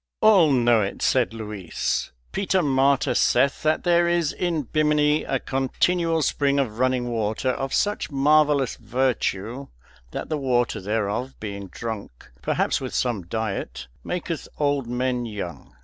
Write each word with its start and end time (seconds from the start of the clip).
"All 0.19 0.51
know 0.51 0.81
it," 0.81 1.03
said 1.03 1.31
Luis. 1.31 2.11
"Peter 2.31 2.63
Martyr 2.63 3.13
saith 3.13 3.61
that 3.61 3.83
there 3.83 4.07
is 4.07 4.33
in 4.33 4.63
Bimini 4.63 5.23
a 5.25 5.37
continual 5.37 6.23
spring 6.23 6.57
of 6.57 6.79
running 6.79 7.07
water 7.11 7.51
of 7.51 7.71
such 7.71 8.09
marvellous 8.09 8.77
virtue 8.77 9.67
that 10.09 10.27
the 10.27 10.39
water 10.39 10.81
thereof, 10.81 11.39
being 11.39 11.67
drunk, 11.67 12.31
perhaps 12.41 12.81
with 12.81 12.95
some 12.95 13.27
diet, 13.27 13.89
maketh 14.03 14.47
old 14.57 14.87
men 14.87 15.27
young." 15.27 15.75